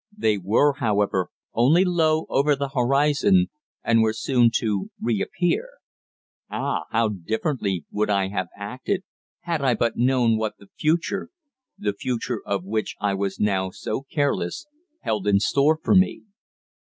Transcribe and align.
They 0.17 0.39
were, 0.39 0.73
however, 0.79 1.29
only 1.53 1.85
low 1.85 2.25
over 2.27 2.55
the 2.55 2.69
horizon, 2.69 3.51
and 3.83 4.01
were 4.01 4.13
soon 4.13 4.49
to 4.55 4.89
reappear. 4.99 5.67
Ah! 6.49 6.85
how 6.89 7.09
differently 7.09 7.85
would 7.91 8.09
I 8.09 8.29
have 8.29 8.47
acted 8.57 9.03
had 9.41 9.61
I 9.61 9.75
but 9.75 9.97
known 9.97 10.37
what 10.37 10.55
the 10.57 10.69
future 10.75 11.29
the 11.77 11.93
future 11.93 12.41
of 12.47 12.63
which 12.63 12.95
I 12.99 13.13
was 13.13 13.39
now 13.39 13.69
so 13.69 14.01
careless 14.11 14.65
held 15.01 15.27
in 15.27 15.39
store 15.39 15.77
for 15.77 15.93
me! 15.93 16.23